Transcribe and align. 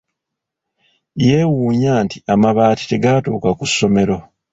Yeewuunya 1.25 1.93
nti 2.05 2.17
amabaati 2.33 2.83
tegaatuuka 2.91 3.49
ku 3.57 3.65
ssomero. 3.69 4.17